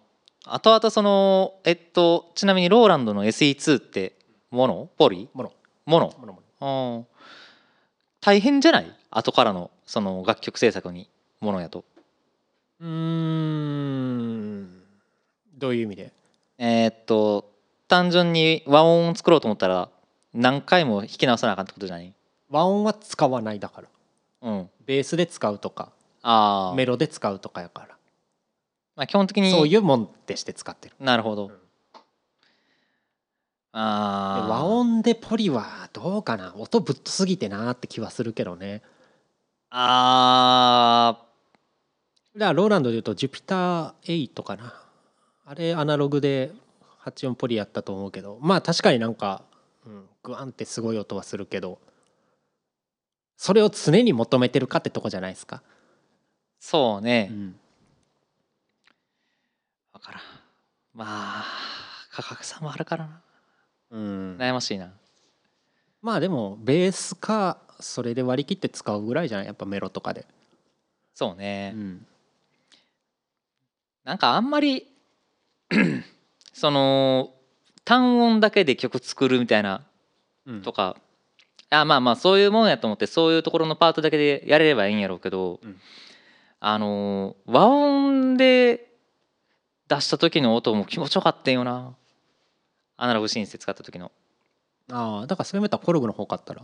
[0.46, 4.17] 後々そのえっとちなみにローランドの SE2 って
[4.52, 5.30] モノポリ？
[5.34, 5.54] もの
[5.86, 7.06] モノものものうん
[8.22, 8.92] 大変じゃない？
[9.12, 11.84] 後からのその楽曲制作にものやと。
[12.80, 14.82] うーん。
[15.58, 16.12] どういう意味で？
[16.58, 17.50] えーっと
[17.88, 19.90] 単純に和音を作ろうと思ったら
[20.34, 22.14] 何回も弾き直さなあかんってことじゃない？
[22.50, 23.88] 和音は使わないだから。
[24.42, 24.70] うん。
[24.86, 27.88] ベースで使うとかああメロで使うとかやから。
[28.96, 30.96] まあ基本的にそういうもんってして使ってる。
[31.00, 31.48] なるほど、ん。
[31.48, 31.54] で
[33.80, 36.56] ああ和音でポリはどうかな？
[36.56, 38.82] 音ぶっとすぎてなって気はするけどね。
[39.70, 41.24] あ
[42.36, 44.74] だからローランドでいうとジュピター8かな。
[45.46, 46.54] あれアナログで
[47.04, 48.40] 84ポリやったと思うけど。
[48.42, 49.44] まあ確かになんか、
[49.86, 51.78] うん、グワンってすごい音はするけど。
[53.40, 55.62] それを常に求めてるかってとこじゃないですか、
[56.60, 57.28] そうね。
[57.30, 57.56] うん。
[59.94, 60.22] わからん。
[60.96, 61.06] ま
[61.42, 61.46] あ
[62.12, 63.22] 価格差もあるからな
[63.92, 64.92] うん、悩ましいな。
[66.02, 69.48] まあでもベースかそれで割り切って使うぐらいじゃない？
[69.48, 70.26] やっぱメロとかで、
[71.14, 72.06] そうね、うん。
[74.04, 74.88] なんかあんまり
[76.54, 77.32] その
[77.86, 79.82] 単音だけで曲作るみたいな
[80.46, 80.62] うん。
[80.62, 80.96] とか、
[81.70, 85.78] あまあまあそういうもんやと思ってそういうところのパートだけでやれればいいんやろうけど、うん。
[86.60, 88.88] あのー和音で
[89.88, 91.96] 出した時の音も気持ちよかったんよな
[92.98, 94.12] アナログシンセ使った時の。
[94.92, 96.64] ああだからそういう意味だったらコルグの方買ったら。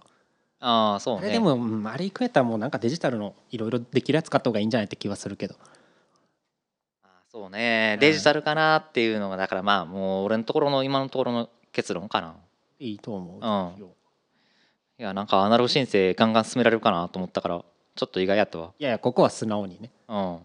[0.60, 1.26] ああそうね。
[1.26, 5.56] あれでも、うんあれ行くやったらもうなんかデジタルのいろいろできるやつ買った方がいいんじゃないって気はするけど。
[7.04, 7.94] あそうね。
[7.96, 12.36] うんデジタルかなっていうのがだからまあもう俺のところの今のところの結論かな。
[12.80, 13.80] いいと思う、うん。
[13.80, 13.94] よ。
[15.00, 17.64] いやなんかアナログ申請ガンガン進められるかなと思ったから
[17.96, 18.74] ちょっと意外やったわ。
[18.80, 19.92] いやいやここは素直にね。
[20.08, 20.40] うん。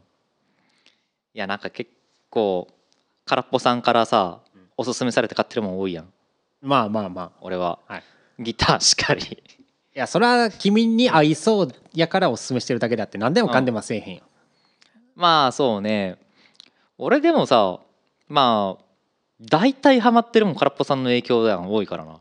[1.34, 1.90] いやなんか結
[2.28, 2.66] 構
[3.24, 4.47] 空っぽさんからさうん
[4.78, 6.12] おすすめされて買ってるもん多いやん。
[6.62, 7.30] まあまあまあ。
[7.42, 8.02] 俺は、はい。
[8.38, 9.22] ギターしかり。
[9.22, 14.22] いやそれは君に合いそうやからおすすめしてるだけであって何でもかんでもせえへんよ、
[15.16, 16.18] まあそうね。
[16.98, 17.80] 俺でもさ
[18.28, 18.84] まあ
[19.40, 22.20] 大体ハマってるもん空っぽさんの影響が多いからな。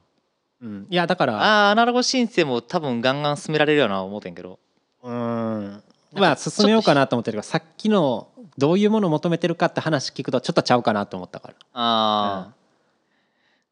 [0.63, 1.67] うん、いやだから。
[1.67, 4.57] あーアナログ申請も多分ガンガン進められるよな思ってんけど。
[5.03, 5.83] うん。
[6.13, 11.53] まあ進めようかなと思ってるけどさっきのどういうものを求めてるかって話聞くとちょっとちゃうかなと思ったから。
[11.73, 12.53] ああ、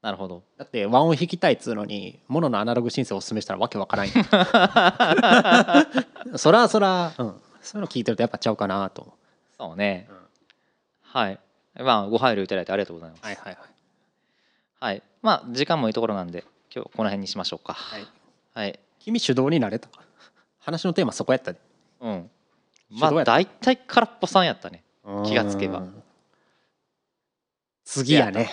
[0.02, 0.43] なるほど。
[0.58, 4.13] だって和音弾きたいっつうのにモノのアナログ申請をおすすめしたらわけわからんよ
[6.38, 9.14] そらそら、うん、そういうの聞いてるとやっぱちゃうかなと
[9.57, 10.18] そうね、うん。
[11.01, 11.39] はい。
[11.80, 13.24] まあご配慮いただいてありがとうございます。
[13.24, 13.57] はいはいはい。
[14.80, 15.03] はい。
[15.22, 16.43] まあ時間もいいところなんで
[16.74, 17.74] 今日この辺にしましょうか。
[17.74, 18.05] はい。
[18.53, 18.80] はい。
[18.99, 19.89] 君手動になれた
[20.60, 21.60] 話のテーマそこやったで。
[22.01, 22.30] うん
[23.00, 24.84] まあ大体空っぽさんやったね。
[25.26, 25.80] 気がつけば。
[25.80, 26.04] うん。
[27.84, 28.50] 次やね。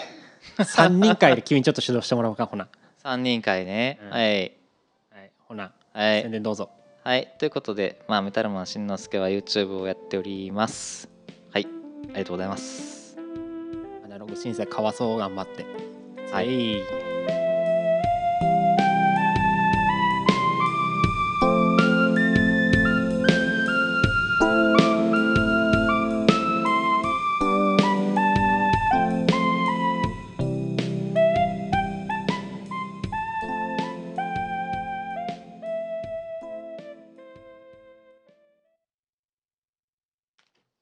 [0.58, 2.68] 3人会で君にちょっと指導してもらおうかほな。
[3.04, 4.10] 3人会ね、うん。
[4.10, 4.52] はい。
[5.10, 5.30] はい。
[5.48, 5.72] ほな。
[5.92, 6.70] はい、宣伝どうぞ。
[7.04, 11.08] はい、ということで、まあ、メタルマンしんのすけは YouTube をやっております。
[11.50, 11.66] はい。
[11.66, 13.16] ありがとうございます。
[14.04, 15.64] アナログシンセかわそう頑張って。
[16.32, 16.46] はい。
[16.46, 16.52] は
[17.08, 17.11] い